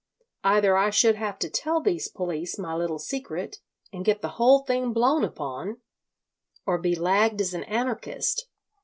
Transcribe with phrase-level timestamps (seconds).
[0.43, 3.57] Either I should have to tell these police my little secret,
[3.93, 5.77] and get the whole thing blown upon,
[6.65, 8.47] or be lagged as an Anarchist.